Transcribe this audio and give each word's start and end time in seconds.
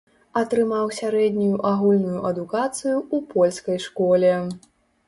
Атрымаў 0.39 0.87
сярэднюю 0.99 1.59
агульную 1.73 2.19
адукацыю 2.33 2.97
ў 3.15 3.33
польскай 3.37 3.77
школе. 3.87 4.35